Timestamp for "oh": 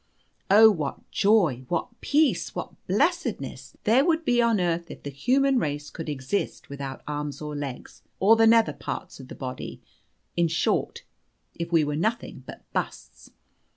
0.49-0.71